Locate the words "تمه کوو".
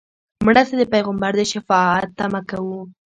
2.17-2.79